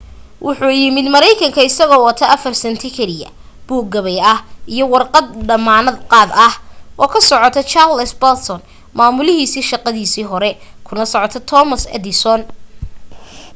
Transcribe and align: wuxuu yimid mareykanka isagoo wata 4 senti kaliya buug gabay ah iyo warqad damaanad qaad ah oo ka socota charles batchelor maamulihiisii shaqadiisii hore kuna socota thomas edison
wuxuu 0.45 0.73
yimid 0.81 1.07
mareykanka 1.13 1.61
isagoo 1.69 2.05
wata 2.09 2.23
4 2.35 2.57
senti 2.63 2.87
kaliya 2.97 3.29
buug 3.67 3.85
gabay 3.93 4.19
ah 4.33 4.39
iyo 4.73 4.85
warqad 4.93 5.25
damaanad 5.49 5.97
qaad 6.11 6.29
ah 6.47 6.53
oo 7.01 7.07
ka 7.13 7.19
socota 7.29 7.61
charles 7.71 8.11
batchelor 8.21 8.59
maamulihiisii 8.97 9.69
shaqadiisii 9.71 10.25
hore 10.31 10.51
kuna 10.87 11.03
socota 11.11 11.39
thomas 11.51 11.83
edison 11.97 12.39